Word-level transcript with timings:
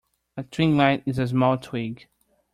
A 0.35 0.43
twiglet 0.43 1.03
is 1.05 1.19
a 1.19 1.27
small 1.27 1.59
twig. 1.59 2.07